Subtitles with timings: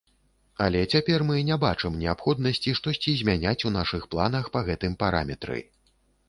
[0.67, 5.61] Але цяпер мы не бачым неабходнасці штосьці змяняць у нашых планах па гэтым параметры.